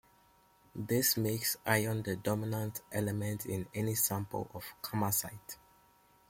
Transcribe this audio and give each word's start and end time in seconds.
This 0.73 1.15
makes 1.15 1.57
iron 1.63 2.01
the 2.01 2.15
dominant 2.15 2.81
element 2.91 3.45
in 3.45 3.67
any 3.75 3.93
sample 3.93 4.49
of 4.51 4.63
kamacite. 4.81 5.57